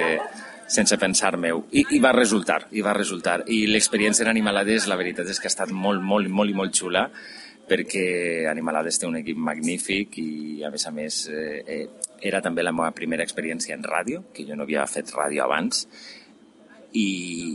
sense 0.69 0.99
pensar 1.01 1.37
meu. 1.41 1.65
I, 1.73 1.85
I 1.97 2.01
va 2.05 2.13
resultar, 2.13 2.67
i 2.77 2.85
va 2.85 2.95
resultar. 2.97 3.41
I 3.49 3.65
l'experiència 3.71 4.27
en 4.27 4.33
Animalades, 4.33 4.87
la 4.87 4.99
veritat 5.01 5.31
és 5.33 5.41
que 5.41 5.49
ha 5.49 5.55
estat 5.55 5.73
molt, 5.73 6.05
molt, 6.05 6.29
molt 6.29 6.53
i 6.53 6.57
molt 6.57 6.77
xula, 6.77 7.09
perquè 7.69 8.05
Animalades 8.49 9.01
té 9.01 9.09
un 9.09 9.19
equip 9.19 9.41
magnífic 9.49 10.21
i, 10.23 10.31
a 10.65 10.71
més 10.73 10.87
a 10.89 10.93
més, 10.95 11.25
eh, 11.33 11.59
eh, 11.67 11.83
era 12.31 12.41
també 12.45 12.65
la 12.65 12.73
meva 12.77 12.93
primera 12.97 13.25
experiència 13.25 13.77
en 13.77 13.85
ràdio, 13.85 14.29
que 14.35 14.47
jo 14.49 14.57
no 14.57 14.69
havia 14.69 14.87
fet 14.89 15.13
ràdio 15.17 15.45
abans, 15.45 15.87
i, 16.93 17.09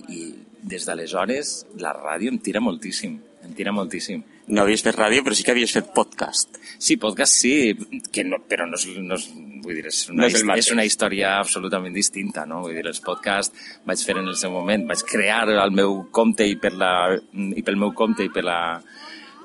i 0.10 0.20
des 0.64 0.86
d'aleshores 0.86 1.56
la 1.82 1.94
ràdio 1.98 2.32
em 2.34 2.38
tira 2.42 2.62
moltíssim, 2.62 3.18
em 3.44 3.58
tira 3.58 3.74
moltíssim 3.76 4.22
no 4.48 4.64
havies 4.64 4.84
fet 4.84 4.98
ràdio, 4.98 5.24
però 5.24 5.36
sí 5.38 5.46
que 5.46 5.54
havies 5.54 5.74
fet 5.76 5.92
podcast. 5.96 6.58
Sí, 6.78 6.98
podcast 7.00 7.40
sí, 7.44 7.54
que 8.12 8.26
no, 8.28 8.42
però 8.50 8.68
no 8.68 8.80
és, 8.80 8.88
no 9.00 9.16
és, 9.16 9.28
vull 9.64 9.78
dir, 9.80 9.86
és 9.88 10.02
una, 10.10 10.24
no 10.24 10.28
és, 10.28 10.44
és 10.66 10.72
una 10.76 10.86
història 10.88 11.38
absolutament 11.40 11.96
distinta, 11.96 12.46
no? 12.50 12.62
Vull 12.66 12.76
dir, 12.76 12.86
els 12.90 13.02
podcasts 13.04 13.72
vaig 13.88 14.04
fer 14.04 14.18
en 14.20 14.28
el 14.28 14.38
seu 14.40 14.52
moment, 14.52 14.88
vaig 14.90 15.06
crear 15.08 15.46
el 15.54 15.76
meu 15.76 16.04
compte 16.12 16.48
i, 16.48 16.58
per 16.60 16.74
la, 16.76 16.94
i 17.34 17.64
pel 17.64 17.80
meu 17.80 17.96
compte 17.96 18.26
i 18.28 18.32
per 18.34 18.44
la, 18.48 18.60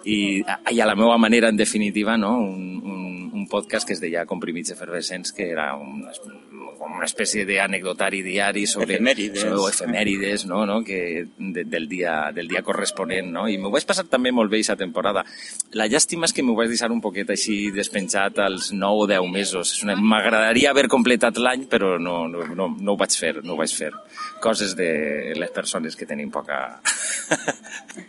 i, 0.05 0.43
i 0.71 0.81
a 0.81 0.87
la 0.87 0.97
meva 0.99 1.17
manera, 1.19 1.49
en 1.49 1.57
definitiva, 1.57 2.17
no? 2.17 2.39
un, 2.39 2.83
un, 2.85 3.31
un 3.35 3.49
podcast 3.49 3.87
que 3.87 3.97
es 3.97 4.01
deia 4.01 4.27
Comprimits 4.27 4.75
Efervescents, 4.75 5.33
que 5.33 5.51
era 5.51 5.73
un, 5.77 6.05
com 6.79 6.95
una 6.97 7.09
espècie 7.09 7.45
d'anecdotari 7.45 8.23
diari 8.23 8.65
sobre 8.71 8.97
efemèrides, 8.97 9.43
sobre 9.43 9.73
efemèrides 9.75 10.47
no? 10.49 10.63
No? 10.69 10.79
Que, 10.87 11.27
de, 11.37 11.65
del, 11.67 11.89
dia, 11.91 12.31
del 12.35 12.49
dia 12.49 12.63
corresponent. 12.65 13.29
No? 13.35 13.47
I 13.51 13.59
m'ho 13.61 13.73
vaig 13.75 13.87
passar 13.89 14.07
també 14.09 14.33
molt 14.33 14.51
bé 14.53 14.63
aquesta 14.63 14.79
temporada. 14.79 15.25
La 15.77 15.89
llàstima 15.91 16.29
és 16.29 16.35
que 16.35 16.45
m'ho 16.47 16.57
vaig 16.59 16.71
deixar 16.73 16.91
un 16.95 17.03
poquet 17.05 17.31
així 17.35 17.59
despenjat 17.75 18.39
als 18.45 18.71
9 18.73 19.05
o 19.05 19.09
10 19.11 19.29
mesos. 19.35 19.75
M'agradaria 19.85 20.73
haver 20.73 20.87
completat 20.89 21.41
l'any, 21.43 21.67
però 21.71 21.97
no, 22.01 22.21
no, 22.31 22.47
no, 22.55 22.71
no 22.79 22.95
ho 22.95 22.99
vaig 23.01 23.19
fer, 23.19 23.35
no 23.43 23.57
ho 23.57 23.61
vaig 23.61 23.75
fer. 23.75 23.93
Coses 24.41 24.77
de 24.79 25.35
les 25.37 25.55
persones 25.55 25.99
que 25.99 26.07
tenim 26.09 26.31
poca... 26.31 26.79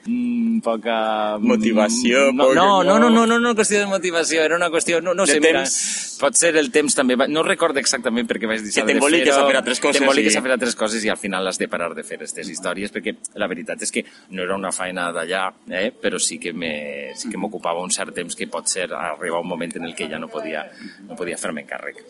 Mm, 0.05 0.59
poca... 0.61 1.37
Motivació. 1.41 2.31
No, 2.31 2.53
no, 2.53 2.83
no, 2.83 2.99
no, 2.99 3.09
no, 3.09 3.25
no, 3.25 3.39
no, 3.39 3.53
qüestió 3.57 3.79
de 3.81 3.87
motivació, 3.89 4.43
era 4.43 4.55
una 4.55 4.69
qüestió... 4.69 5.01
No, 5.01 5.13
no 5.17 5.25
sé, 5.29 5.39
mira, 5.43 5.63
pot 6.21 6.37
ser 6.37 6.55
el 6.61 6.71
temps 6.73 6.95
també... 6.97 7.17
No 7.29 7.43
recordo 7.45 7.81
exactament 7.81 8.29
perquè 8.29 8.49
vaig 8.49 8.63
deixar 8.65 8.85
de 8.87 8.95
fer-ho. 8.95 9.09
Que 9.09 9.33
a 9.33 9.45
fer 9.49 9.59
altres 9.59 9.83
coses. 9.83 9.99
T'emboliques 9.99 10.35
i... 10.35 10.39
a 10.39 10.45
fer 10.45 10.55
altres 10.55 10.77
coses 10.79 11.05
i 11.05 11.13
al 11.13 11.19
final 11.21 11.49
has 11.49 11.61
de 11.61 11.69
parar 11.71 11.91
de 11.97 12.05
fer 12.07 12.19
aquestes 12.19 12.49
històries 12.53 12.93
perquè 12.95 13.15
la 13.41 13.49
veritat 13.51 13.85
és 13.85 13.93
que 13.93 14.05
no 14.31 14.45
era 14.45 14.57
una 14.57 14.73
feina 14.75 15.09
d'allà, 15.15 15.45
eh? 15.81 15.89
però 15.91 16.21
sí 16.21 16.39
que 16.41 16.53
me, 16.53 16.73
sí 17.19 17.31
que 17.31 17.41
m'ocupava 17.41 17.83
un 17.83 17.93
cert 17.93 18.15
temps 18.15 18.37
que 18.37 18.49
pot 18.51 18.69
ser 18.69 18.89
arribar 18.93 19.41
un 19.43 19.49
moment 19.49 19.77
en 19.79 19.89
el 19.89 19.95
que 19.95 20.09
ja 20.09 20.21
no 20.21 20.29
podia, 20.31 20.67
no 21.07 21.17
podia 21.19 21.37
fer-me 21.37 21.65
càrrec. 21.69 22.05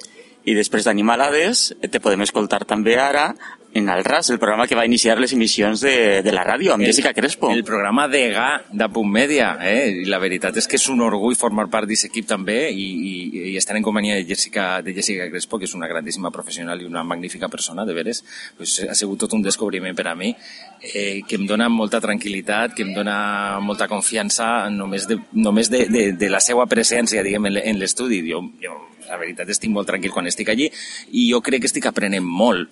I 0.49 0.55
després 0.57 0.87
d'Animalades 0.87 1.69
te 1.85 2.01
podem 2.01 2.25
escoltar 2.25 2.63
també 2.65 2.97
ara 2.97 3.29
en 3.71 3.87
el 3.87 4.03
RAS, 4.03 4.29
el 4.31 4.39
programa 4.39 4.65
que 4.67 4.75
va 4.75 4.85
iniciar 4.85 5.19
les 5.19 5.33
emissions 5.33 5.81
de, 5.81 6.23
de 6.25 6.31
la 6.33 6.43
ràdio, 6.43 6.73
amb 6.73 6.81
el, 6.81 6.89
Jessica 6.89 7.13
Crespo. 7.13 7.51
El 7.53 7.63
programa 7.63 8.07
de 8.09 8.23
GA, 8.33 8.63
de 8.71 8.87
Punt 8.89 9.11
Media, 9.13 9.51
eh? 9.61 9.91
I 10.01 10.07
la 10.09 10.17
veritat 10.21 10.57
és 10.57 10.67
que 10.67 10.79
és 10.79 10.87
un 10.89 11.03
orgull 11.05 11.37
formar 11.37 11.67
part 11.69 11.85
d'aquest 11.85 12.09
equip 12.09 12.25
també 12.29 12.57
i, 12.73 12.87
i, 13.11 13.13
i 13.51 13.55
estar 13.61 13.77
en 13.77 13.85
companyia 13.85 14.17
de 14.17 14.25
Jessica, 14.25 14.81
de 14.81 14.95
Jessica 14.97 15.29
Crespo, 15.29 15.61
que 15.61 15.69
és 15.69 15.77
una 15.77 15.89
grandíssima 15.91 16.33
professional 16.33 16.81
i 16.81 16.89
una 16.89 17.05
magnífica 17.05 17.47
persona, 17.47 17.85
de 17.85 17.93
veres. 17.93 18.23
Pues, 18.57 18.79
ha 18.89 18.97
sigut 18.97 19.21
tot 19.27 19.37
un 19.37 19.45
descobriment 19.45 19.95
per 19.95 20.09
a 20.09 20.17
mi, 20.17 20.33
eh, 20.81 21.21
que 21.29 21.37
em 21.37 21.45
dona 21.45 21.69
molta 21.69 22.01
tranquil·litat, 22.01 22.73
que 22.73 22.87
em 22.87 22.95
dona 22.97 23.59
molta 23.61 23.87
confiança 23.91 24.69
només 24.73 25.05
de, 25.07 25.21
només 25.37 25.69
de, 25.69 25.85
de, 25.93 26.07
de 26.17 26.33
la 26.33 26.41
seva 26.41 26.65
presència, 26.65 27.21
diguem, 27.21 27.51
en 27.53 27.77
l'estudi. 27.77 28.23
Jo, 28.25 28.47
jo 28.63 28.79
la 29.09 29.17
veritat 29.17 29.49
estic 29.49 29.71
molt 29.73 29.89
tranquil 29.89 30.13
quan 30.13 30.29
estic 30.29 30.51
allí 30.53 30.69
i 31.11 31.29
jo 31.31 31.41
crec 31.45 31.63
que 31.63 31.69
estic 31.71 31.89
aprenent 31.89 32.25
molt 32.25 32.69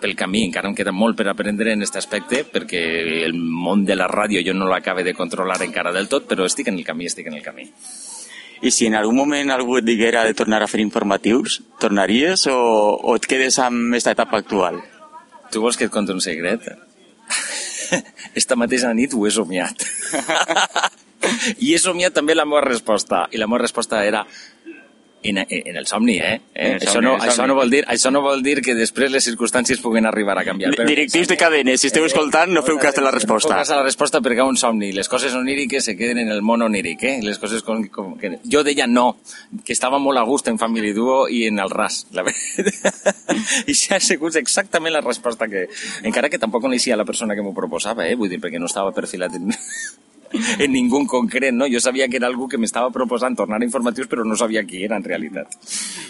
pel 0.00 0.14
camí, 0.16 0.44
encara 0.46 0.70
em 0.70 0.76
queda 0.76 0.92
molt 0.92 1.16
per 1.18 1.28
aprendre 1.30 1.72
en 1.72 1.84
aquest 1.84 2.00
aspecte 2.00 2.42
perquè 2.52 2.82
el 3.26 3.36
món 3.36 3.84
de 3.84 3.96
la 3.96 4.08
ràdio 4.10 4.42
jo 4.46 4.54
no 4.54 4.68
l'acabe 4.70 5.04
de 5.04 5.14
controlar 5.14 5.60
encara 5.64 5.92
del 5.92 6.08
tot, 6.08 6.26
però 6.28 6.46
estic 6.46 6.68
en 6.72 6.78
el 6.80 6.84
camí, 6.84 7.06
estic 7.06 7.28
en 7.28 7.38
el 7.38 7.44
camí. 7.44 7.68
I 8.64 8.72
si 8.72 8.86
en 8.88 8.96
algun 8.96 9.18
moment 9.18 9.52
algú 9.52 9.76
et 9.76 9.84
diguera 9.84 10.24
de 10.24 10.34
tornar 10.34 10.62
a 10.64 10.68
fer 10.70 10.80
informatius, 10.80 11.60
tornaries 11.80 12.46
o, 12.48 12.56
o 12.96 13.16
et 13.18 13.26
quedes 13.28 13.58
amb 13.60 13.92
aquesta 13.92 14.14
etapa 14.16 14.40
actual? 14.40 14.80
Tu 15.52 15.60
vols 15.60 15.76
que 15.76 15.88
et 15.88 15.92
conti 15.92 16.14
un 16.14 16.22
secret? 16.24 16.64
Esta 18.40 18.56
mateixa 18.56 18.94
nit 18.96 19.12
ho 19.14 19.26
he 19.26 19.32
somiat. 19.32 19.84
I 21.64 21.74
he 21.74 21.78
somiat 21.80 22.16
també 22.16 22.36
la 22.36 22.46
meva 22.48 22.62
resposta. 22.64 23.26
I 23.30 23.40
la 23.40 23.48
meva 23.50 23.62
resposta 23.64 24.02
era 24.06 24.24
en, 25.22 25.38
en 25.48 25.76
el 25.76 25.86
somni, 25.86 26.16
eh? 26.18 26.40
eh? 26.54 26.72
El 26.76 26.76
això, 26.76 26.92
somni, 26.96 27.08
no, 27.08 27.14
això, 27.22 27.46
no 27.48 27.56
vol 27.56 27.70
dir, 27.70 27.82
això 27.88 28.10
no 28.12 28.22
vol 28.22 28.42
dir 28.44 28.60
que 28.64 28.74
després 28.78 29.10
les 29.12 29.24
circumstàncies 29.26 29.80
puguen 29.82 30.06
arribar 30.06 30.36
a 30.38 30.44
canviar. 30.46 30.72
Però, 30.74 30.86
Directius 30.88 31.28
de 31.30 31.36
cadenes, 31.40 31.80
si 31.82 31.90
esteu 31.90 32.04
eh, 32.04 32.10
escoltant, 32.10 32.52
no 32.54 32.62
feu 32.66 32.78
cas 32.82 32.96
de 32.96 33.04
la 33.04 33.12
resposta. 33.14 33.50
No 33.50 33.56
feu 33.56 33.64
cas 33.64 33.72
de 33.72 33.78
la 33.80 33.86
resposta 33.86 34.22
perquè 34.24 34.46
un 34.46 34.58
somni. 34.60 34.92
Les 34.96 35.10
coses 35.10 35.34
oníriques 35.34 35.84
se 35.84 35.96
queden 35.98 36.22
en 36.22 36.32
el 36.32 36.42
món 36.46 36.62
oníric, 36.66 37.02
eh? 37.08 37.16
Les 37.24 37.40
coses 37.42 37.64
com, 37.66 37.82
com 37.92 38.14
que... 38.20 38.36
Jo 38.52 38.62
deia 38.66 38.86
no, 38.86 39.08
que 39.64 39.74
estava 39.74 40.00
molt 40.02 40.22
a 40.22 40.26
gust 40.28 40.50
en 40.52 40.60
Family 40.62 40.92
Duo 40.96 41.24
i 41.32 41.46
en 41.50 41.60
el 41.62 41.72
RAS, 41.72 42.04
la 42.16 42.24
I 43.70 43.74
ja 43.74 43.96
ha 43.98 44.02
sigut 44.02 44.36
exactament 44.38 44.94
la 44.94 45.04
resposta 45.04 45.48
que... 45.50 45.66
Encara 46.06 46.30
que 46.30 46.40
tampoc 46.42 46.64
coneixia 46.66 46.98
la 46.98 47.08
persona 47.08 47.34
que 47.34 47.44
m'ho 47.44 47.54
proposava, 47.56 48.06
eh? 48.06 48.16
Vull 48.18 48.30
dir, 48.32 48.42
perquè 48.42 48.62
no 48.62 48.70
estava 48.70 48.94
perfilat 48.96 49.38
en... 49.38 49.54
en 50.62 50.72
ningú 50.72 51.04
concret, 51.06 51.54
no? 51.54 51.68
Jo 51.70 51.80
sabia 51.80 52.08
que 52.08 52.18
era 52.20 52.30
algú 52.30 52.48
que 52.48 52.58
m'estava 52.58 52.90
proposant 52.94 53.36
tornar 53.36 53.60
a 53.60 53.66
informatius, 53.66 54.08
però 54.08 54.24
no 54.24 54.36
sabia 54.36 54.64
qui 54.64 54.84
era 54.84 54.96
en 54.96 55.04
realitat. 55.04 55.52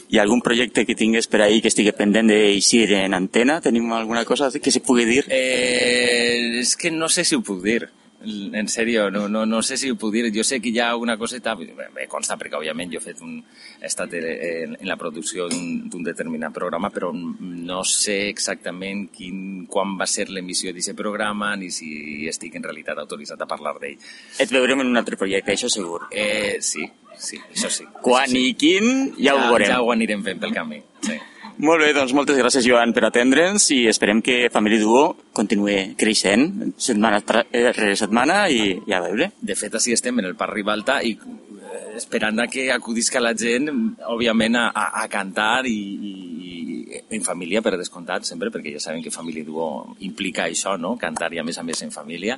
Ha 0.07 0.23
algun 0.23 0.41
projecte 0.41 0.87
que 0.87 0.95
tingues 0.95 1.27
per 1.27 1.43
ahir 1.43 1.61
que 1.63 1.73
estigui 1.73 1.93
pendent 1.97 2.31
d'eixir 2.31 2.87
en 3.03 3.15
antena? 3.15 3.61
Tenim 3.61 3.93
alguna 3.93 4.25
cosa 4.25 4.51
que 4.51 4.71
se 4.71 4.81
pugui 4.81 5.05
dir? 5.05 5.25
Eh, 5.29 6.61
és 6.63 6.77
que 6.77 6.91
no 6.91 7.09
sé 7.09 7.25
si 7.25 7.37
ho 7.37 7.43
puc 7.45 7.63
dir 7.65 7.89
en 8.25 8.69
sèrio, 8.69 9.11
no, 9.11 9.29
no, 9.29 9.45
no 9.47 9.61
sé 9.63 9.77
si 9.77 9.91
ho 9.91 9.97
puc 9.97 10.13
dir. 10.15 10.25
Jo 10.35 10.45
sé 10.45 10.59
que 10.61 10.71
hi 10.73 10.81
ha 10.81 10.95
una 10.97 11.17
coseta, 11.19 11.55
me 11.57 12.07
consta 12.09 12.37
perquè 12.41 12.59
òbviament 12.59 12.93
jo 12.93 13.01
he 13.01 13.05
fet 13.05 13.21
un, 13.25 13.37
he 13.81 13.87
estat 13.87 14.15
en, 14.19 14.77
en 14.79 14.89
la 14.89 14.97
producció 14.97 15.49
d'un 15.51 16.07
determinat 16.07 16.55
programa, 16.55 16.91
però 16.91 17.13
no 17.13 17.83
sé 17.85 18.19
exactament 18.31 19.07
quin, 19.15 19.67
quan 19.71 19.97
va 20.01 20.09
ser 20.11 20.29
l'emissió 20.31 20.73
d'aquest 20.73 20.97
programa 20.99 21.55
ni 21.57 21.71
si 21.71 22.27
estic 22.29 22.57
en 22.57 22.67
realitat 22.67 22.99
autoritzat 23.03 23.43
a 23.43 23.51
parlar 23.51 23.77
d'ell. 23.83 24.01
Et 24.41 24.53
veurem 24.53 24.83
en 24.83 24.93
un 24.95 25.03
altre 25.03 25.21
projecte, 25.21 25.55
això 25.55 25.71
segur. 25.73 26.07
Eh, 26.11 26.59
sí, 26.61 26.89
sí, 27.17 27.41
això 27.53 27.71
sí. 27.71 27.87
Quan 28.03 28.27
això 28.27 28.37
sí. 28.37 28.51
i 28.51 28.59
quin, 28.59 28.93
ja, 29.17 29.31
ja 29.31 29.39
ho 29.39 29.49
veurem. 29.51 29.73
Ja 29.75 29.81
ho 29.83 29.93
anirem 29.95 30.25
fent 30.27 30.43
pel 30.43 30.57
camí, 30.57 30.83
sí. 31.05 31.21
Molt 31.57 31.81
bé, 31.81 31.95
doncs 31.97 32.13
moltes 32.13 32.37
gràcies, 32.37 32.67
Joan, 32.69 32.91
per 32.93 33.07
atendre'ns 33.07 33.71
i 33.73 33.79
esperem 33.89 34.19
que 34.21 34.51
Family 34.53 34.77
Duo 34.83 35.07
continuï 35.33 35.95
creixent 35.97 36.75
setmana 36.77 37.23
eh, 37.49 37.71
rere 37.71 37.95
setmana 37.97 38.43
i, 38.53 38.75
i 38.85 38.93
a 38.93 39.01
veure. 39.01 39.31
De 39.41 39.57
fet, 39.57 39.73
així 39.79 39.95
estem 39.97 40.21
en 40.21 40.29
el 40.29 40.35
Parc 40.37 40.53
Ribalta 40.53 40.99
i 41.01 41.15
eh, 41.17 41.79
esperant 41.97 42.43
a 42.45 42.47
que 42.53 42.67
acudisca 42.75 43.23
la 43.25 43.33
gent, 43.33 43.71
òbviament, 44.05 44.59
a, 44.61 44.85
a 45.01 45.07
cantar 45.09 45.65
i, 45.71 45.79
i 45.97 47.01
en 47.17 47.25
família, 47.25 47.63
per 47.65 47.73
descomptat, 47.81 48.29
sempre, 48.29 48.53
perquè 48.53 48.75
ja 48.75 48.83
sabem 48.85 49.01
que 49.01 49.15
Family 49.15 49.47
Duo 49.47 49.97
implica 50.05 50.45
això, 50.51 50.75
no? 50.77 50.99
cantar 51.01 51.31
i 51.33 51.41
a 51.41 51.47
més 51.47 51.57
a 51.57 51.65
més 51.65 51.81
en 51.87 51.95
família, 51.95 52.37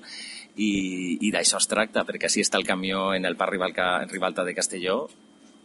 i, 0.55 0.71
i 1.27 1.33
d'això 1.35 1.59
es 1.59 1.67
tracta, 1.67 2.07
perquè 2.07 2.31
així 2.31 2.47
està 2.47 2.63
el 2.63 2.69
camió 2.71 3.09
en 3.19 3.27
el 3.27 3.35
Parc 3.35 3.57
Ribalta, 3.57 3.97
Ribalta 4.07 4.47
de 4.47 4.55
Castelló, 4.55 5.01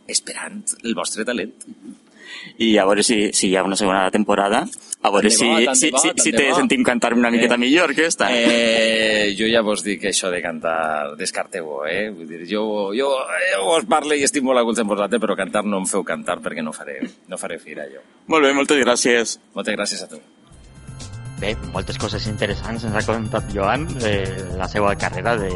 esperant 0.10 0.64
el 0.82 0.98
vostre 0.98 1.22
talent. 1.22 1.54
Mm 1.68 1.78
-hmm 1.78 2.03
i 2.58 2.76
a 2.78 2.86
veure 2.86 3.04
si, 3.04 3.30
si 3.34 3.50
hi 3.50 3.56
ha 3.56 3.64
una 3.64 3.78
segona 3.80 4.10
temporada 4.12 4.64
a 5.04 5.12
veure 5.12 5.30
si, 5.30 5.48
bo, 5.48 5.76
si, 5.76 5.90
si, 6.00 6.12
si 6.16 6.32
te 6.32 6.46
sentim 6.56 6.84
cantar 6.84 7.14
una 7.14 7.30
miqueta 7.30 7.56
eh, 7.56 7.58
millor 7.60 7.94
que 7.94 8.06
esta. 8.08 8.30
Eh, 8.32 9.34
jo 9.38 9.50
ja 9.52 9.62
vos 9.62 9.84
dic 9.84 10.00
que 10.06 10.14
això 10.14 10.32
de 10.32 10.40
cantar 10.44 11.18
descarteu 11.20 11.84
eh? 11.90 12.08
Vull 12.16 12.30
dir, 12.30 12.46
jo, 12.48 12.64
jo, 12.96 13.10
jo 13.52 13.66
vos 13.68 13.90
parlo 13.90 14.16
i 14.16 14.24
estic 14.24 14.48
molt 14.48 14.62
a 14.62 14.64
gust 14.64 14.80
amb 14.80 14.96
vosaltres, 14.96 15.20
però 15.20 15.36
cantar 15.36 15.66
no 15.68 15.82
em 15.84 15.90
feu 15.90 16.08
cantar 16.08 16.40
perquè 16.44 16.64
no 16.64 16.72
faré, 16.72 17.02
no 17.28 17.40
faré 17.42 17.60
fira 17.60 17.90
jo. 17.92 18.00
Molt 18.32 18.48
bé, 18.48 18.54
moltes 18.56 18.80
gràcies. 18.80 19.38
Moltes 19.58 19.76
gràcies 19.76 20.08
a 20.08 20.10
tu. 20.14 20.24
Bé, 21.42 21.52
moltes 21.74 21.98
coses 22.00 22.26
interessants 22.30 22.86
ens 22.88 22.96
ha 22.96 23.04
contat 23.08 23.50
Joan 23.52 23.86
de 24.00 24.14
la 24.60 24.68
seva 24.72 24.94
carrera, 24.96 25.36
de 25.40 25.50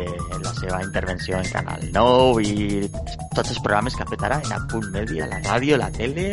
la 0.43 0.53
seva 0.57 0.81
intervenció 0.83 1.37
en 1.39 1.47
Canal 1.53 1.85
9 1.95 2.43
i 2.43 2.89
tots 3.35 3.53
els 3.53 3.61
programes 3.63 3.95
que 3.95 4.03
ha 4.03 4.09
fet 4.09 4.25
ara 4.27 4.41
en 4.43 4.55
Apunt 4.57 4.89
Media, 4.91 5.29
la 5.31 5.39
ràdio, 5.45 5.79
la 5.79 5.91
tele 5.95 6.27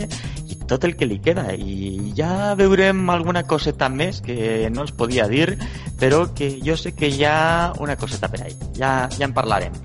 i 0.48 0.58
tot 0.66 0.88
el 0.88 0.96
que 0.98 1.06
li 1.06 1.20
queda. 1.22 1.46
I 1.54 2.12
ja 2.18 2.54
veurem 2.58 3.04
alguna 3.14 3.44
coseta 3.46 3.88
més 3.88 4.22
que 4.24 4.68
no 4.74 4.88
ens 4.88 4.94
podia 4.96 5.28
dir 5.30 5.52
però 6.00 6.26
que 6.34 6.56
jo 6.64 6.76
sé 6.76 6.96
que 6.96 7.12
hi 7.12 7.22
ha 7.28 7.72
una 7.80 7.96
coseta 7.96 8.28
per 8.32 8.42
ahí. 8.42 8.56
Ja, 8.80 9.04
ja 9.14 9.28
en 9.28 9.36
parlarem 9.36 9.76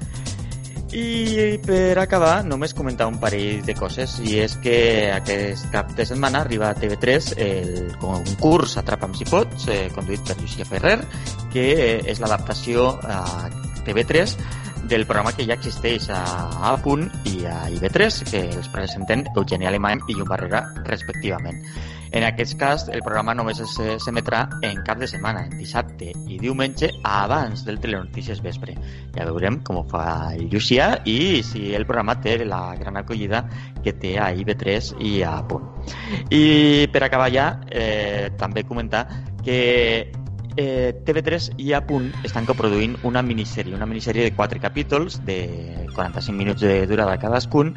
i 0.96 1.60
per 1.62 2.00
acabar, 2.02 2.44
només 2.46 2.74
comentar 2.74 3.08
un 3.10 3.20
parell 3.22 3.62
de 3.66 3.76
coses 3.78 4.16
i 4.26 4.40
és 4.42 4.56
que 4.64 4.78
aquest 5.14 5.68
cap 5.74 5.92
de 5.98 6.06
setmana 6.08 6.42
arriba 6.42 6.70
a 6.70 6.78
TV3 6.78 7.34
el 7.46 7.76
concurs 8.02 8.78
Atrapa'm 8.82 9.14
si 9.18 9.28
pots, 9.30 9.68
eh, 9.70 9.90
conduït 9.94 10.26
per 10.26 10.40
Llucia 10.40 10.66
Ferrer, 10.66 10.98
que 11.54 11.68
és 12.10 12.22
l'adaptació 12.24 12.90
a 13.04 13.50
TV3 13.86 14.34
del 14.90 15.06
programa 15.06 15.36
que 15.36 15.46
ja 15.46 15.60
existeix 15.60 16.10
a 16.10 16.24
A 16.72 16.74
Punt 16.82 17.06
i 17.30 17.46
a 17.46 17.68
IB3, 17.70 18.24
que 18.32 18.44
els 18.50 18.70
presenten 18.74 19.28
Eugènia 19.36 19.70
Alemany 19.70 20.02
i 20.08 20.18
Llum 20.18 20.30
Barrera, 20.30 20.64
respectivament. 20.88 21.62
En 22.12 22.24
aquest 22.26 22.58
cas, 22.58 22.88
el 22.90 23.04
programa 23.06 23.36
només 23.38 23.60
s'emetrà 24.02 24.42
en 24.66 24.82
cap 24.86 24.98
de 25.02 25.08
setmana, 25.10 25.44
en 25.46 25.58
dissabte 25.60 26.10
i 26.28 26.40
diumenge, 26.42 26.90
abans 27.06 27.64
del 27.68 27.80
Telenotícies 27.84 28.42
Vespre. 28.42 28.76
Ja 29.16 29.28
veurem 29.30 29.60
com 29.66 29.82
ho 29.82 29.86
fa 29.90 30.34
el 30.34 30.50
i 31.06 31.44
si 31.46 31.74
el 31.76 31.86
programa 31.86 32.18
té 32.22 32.38
la 32.46 32.76
gran 32.80 32.98
acollida 32.98 33.44
que 33.84 33.94
té 33.94 34.18
a 34.18 34.32
IB3 34.34 34.96
i 35.00 35.22
a 35.24 35.38
Punt. 35.48 35.70
I 36.34 36.88
per 36.92 37.04
acabar 37.06 37.30
ja, 37.32 37.50
eh, 37.70 38.30
també 38.38 38.64
comentar 38.64 39.06
que 39.44 40.12
eh, 40.58 40.96
TV3 41.06 41.56
i 41.62 41.74
a 41.74 41.82
punt 41.86 42.10
estan 42.28 42.48
coproduint 42.48 42.98
una 43.08 43.22
minissèrie, 43.26 43.76
una 43.76 43.88
minissèrie 43.90 44.26
de 44.28 44.36
quatre 44.36 44.60
capítols 44.60 45.20
de 45.26 45.40
45 45.96 46.36
minuts 46.38 46.62
de 46.62 46.86
durada 46.88 47.18
cadascun 47.20 47.76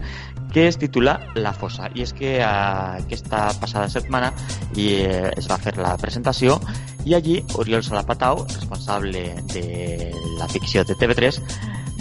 que 0.53 0.69
es 0.69 0.79
titula 0.79 1.19
La 1.35 1.53
Fossa. 1.53 1.91
I 1.95 2.05
és 2.07 2.15
que 2.17 2.37
eh, 2.39 2.47
aquesta 2.47 3.49
passada 3.61 3.89
setmana 3.93 4.33
i, 4.77 5.03
eh, 5.03 5.31
es 5.37 5.49
va 5.51 5.61
fer 5.63 5.77
la 5.81 5.97
presentació 6.01 6.59
i 7.05 7.17
allí 7.19 7.41
Oriol 7.59 7.83
Salapatau, 7.83 8.45
responsable 8.47 9.25
de 9.53 10.13
la 10.39 10.49
ficció 10.49 10.85
de 10.85 10.95
TV3 10.95 11.41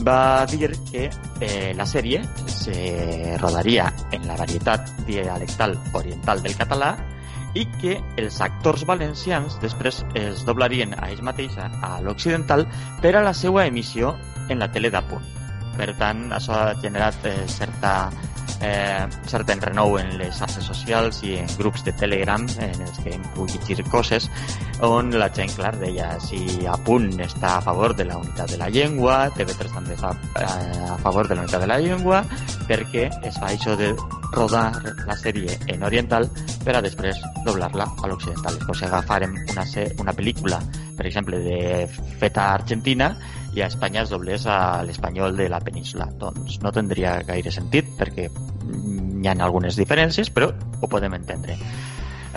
va 0.01 0.45
dir 0.49 0.71
que 0.89 1.09
eh, 1.41 1.73
la 1.77 1.85
sèrie 1.85 2.21
se 2.47 3.37
rodaria 3.37 3.91
en 4.11 4.25
la 4.27 4.35
varietat 4.35 4.89
dialectal 5.05 5.77
oriental 5.93 6.41
del 6.41 6.57
català 6.57 6.95
i 7.53 7.65
que 7.81 7.97
els 8.21 8.39
actors 8.43 8.85
valencians 8.87 9.57
després 9.63 10.01
es 10.19 10.45
doblarien 10.47 10.95
a 10.97 11.09
ells 11.11 11.23
mateixa 11.25 11.67
a 11.83 11.97
l'occidental 12.05 12.65
per 13.03 13.15
a 13.15 13.23
la 13.25 13.33
seva 13.35 13.65
emissió 13.67 14.15
en 14.49 14.59
la 14.59 14.69
tele 14.71 14.91
d'apunt. 14.93 15.25
Per 15.77 15.89
tant, 15.99 16.27
això 16.35 16.55
ha 16.55 16.75
generat 16.81 17.25
eh, 17.25 17.37
certa, 17.47 18.11
eh, 18.61 19.05
cert 19.29 19.49
enrenou 19.53 19.97
en 19.99 20.13
les 20.19 20.37
xarxes 20.37 20.65
socials 20.67 21.21
i 21.27 21.35
en 21.41 21.49
grups 21.59 21.83
de 21.87 21.93
Telegram 21.97 22.45
en 22.61 22.85
els 22.85 23.01
que 23.01 23.15
hem 23.15 23.23
pogut 23.35 23.55
llegir 23.69 23.85
coses 23.91 24.29
on 24.85 25.11
la 25.17 25.29
gent, 25.33 25.51
clar, 25.57 25.73
deia 25.81 26.13
si 26.23 26.41
a 26.69 26.77
punt 26.85 27.11
està 27.21 27.57
a 27.57 27.65
favor 27.65 27.95
de 27.97 28.07
la 28.09 28.17
unitat 28.21 28.53
de 28.53 28.57
la 28.61 28.69
llengua, 28.73 29.17
TV3 29.37 29.75
també 29.75 29.97
està 29.97 30.13
eh, 30.41 30.89
a 30.89 30.97
favor 31.03 31.29
de 31.29 31.37
la 31.37 31.45
unitat 31.45 31.65
de 31.65 31.69
la 31.69 31.79
llengua, 31.81 32.23
perquè 32.69 33.09
es 33.27 33.37
fa 33.37 33.51
això 33.51 33.75
de 33.77 33.91
rodar 34.31 34.71
la 35.05 35.17
sèrie 35.19 35.57
en 35.69 35.83
oriental 35.83 36.29
per 36.63 36.77
a 36.77 36.81
després 36.81 37.19
doblar-la 37.45 37.85
a 37.85 38.09
l'occidental. 38.09 38.57
És 38.57 38.65
com 38.65 38.77
si 38.77 38.87
agafarem 38.87 39.35
una, 39.51 39.67
una 39.99 40.15
pel·lícula, 40.17 40.61
per 40.97 41.05
exemple, 41.09 41.41
de 41.43 41.85
feta 42.21 42.51
Argentina 42.55 43.11
i 43.53 43.61
a 43.61 43.67
Espanya 43.67 44.05
es 44.05 44.11
doblés 44.13 44.45
a 44.47 44.81
l'espanyol 44.87 45.35
de 45.37 45.49
la 45.51 45.59
península. 45.59 46.09
Doncs 46.19 46.61
no 46.63 46.71
tindria 46.75 47.19
gaire 47.27 47.51
sentit 47.51 47.89
perquè 47.99 48.27
hi 48.27 49.27
ha 49.29 49.37
algunes 49.43 49.77
diferències, 49.77 50.31
però 50.33 50.51
ho 50.51 50.89
podem 50.89 51.19
entendre 51.19 51.57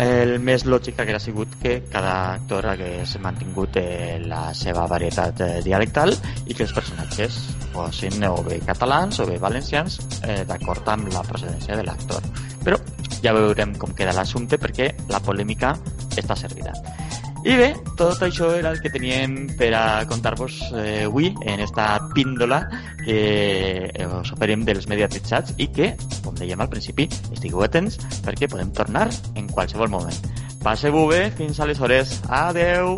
el 0.01 0.41
més 0.43 0.65
lògic 0.67 0.99
haguera 0.99 1.21
sigut 1.23 1.53
que 1.63 1.77
cada 1.91 2.15
actor 2.35 2.67
hagués 2.67 3.15
mantingut 3.23 3.77
eh, 3.79 4.19
la 4.27 4.49
seva 4.55 4.89
varietat 4.91 5.41
eh, 5.45 5.51
dialectal 5.63 6.15
i 6.47 6.55
que 6.55 6.65
els 6.67 6.75
personatges 6.75 7.39
fossin 7.73 8.27
o 8.27 8.35
bé 8.43 8.59
catalans 8.67 9.21
o 9.23 9.29
bé 9.29 9.39
valencians 9.39 10.01
eh, 10.23 10.43
d'acord 10.49 10.89
amb 10.91 11.13
la 11.15 11.23
procedència 11.23 11.79
de 11.79 11.87
l'actor. 11.87 12.27
Però 12.65 12.79
ja 13.23 13.37
veurem 13.37 13.77
com 13.79 13.95
queda 13.95 14.17
l'assumpte 14.17 14.59
perquè 14.59 14.91
la 15.09 15.23
polèmica 15.23 15.77
està 16.19 16.37
servida. 16.37 16.75
I 17.45 17.59
bé, 17.61 17.67
tot 18.01 18.23
això 18.25 18.47
era 18.57 18.71
el 18.73 18.79
que 18.81 18.89
teníem 18.89 19.35
per 19.59 19.69
a 19.77 19.83
contar-vos 20.09 20.63
eh, 20.81 21.05
avui 21.05 21.29
en 21.45 21.61
esta 21.61 21.99
píndola 22.15 22.63
que 23.03 23.19
eh, 23.93 24.07
us 24.09 24.33
oferim 24.33 24.65
dels 24.65 24.89
mediatitzats 24.89 25.53
i 25.61 25.69
que, 25.69 25.91
com 26.25 26.33
dèiem 26.41 26.65
al 26.65 26.73
principi, 26.73 27.05
estigueu 27.37 27.67
atents 27.67 28.01
perquè 28.25 28.49
podem 28.49 28.73
tornar 28.73 29.11
en 29.37 29.53
qualsevol 29.53 29.93
moment. 29.93 30.25
Passeu-ho 30.65 31.05
bé, 31.13 31.29
fins 31.37 31.61
aleshores. 31.61 32.17
Adeu! 32.33 32.97